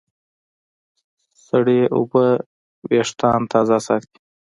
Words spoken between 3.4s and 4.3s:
تازه ساتي.